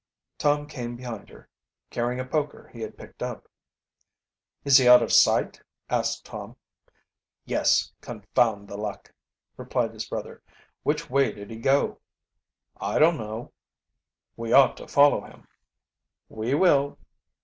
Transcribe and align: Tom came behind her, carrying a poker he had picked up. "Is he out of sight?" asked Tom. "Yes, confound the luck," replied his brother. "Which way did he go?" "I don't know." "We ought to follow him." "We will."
Tom 0.39 0.65
came 0.67 0.95
behind 0.95 1.29
her, 1.29 1.47
carrying 1.91 2.19
a 2.19 2.25
poker 2.25 2.71
he 2.73 2.81
had 2.81 2.97
picked 2.97 3.21
up. 3.21 3.47
"Is 4.65 4.77
he 4.79 4.87
out 4.89 5.03
of 5.03 5.13
sight?" 5.13 5.61
asked 5.91 6.25
Tom. 6.25 6.55
"Yes, 7.45 7.91
confound 8.01 8.67
the 8.67 8.77
luck," 8.77 9.13
replied 9.57 9.93
his 9.93 10.05
brother. 10.07 10.41
"Which 10.81 11.07
way 11.07 11.31
did 11.31 11.51
he 11.51 11.57
go?" 11.57 11.99
"I 12.77 12.97
don't 12.97 13.17
know." 13.17 13.53
"We 14.35 14.51
ought 14.51 14.75
to 14.77 14.87
follow 14.87 15.21
him." 15.23 15.47
"We 16.29 16.55
will." 16.55 16.97